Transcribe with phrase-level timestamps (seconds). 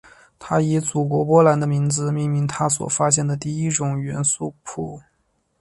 [0.39, 4.99] 她以祖国波兰的名字命名她所发现的第一种元素钋。